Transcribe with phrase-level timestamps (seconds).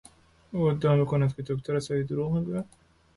[0.51, 2.65] او ادعا میکند که دکتر است ولی دروغ میگوید.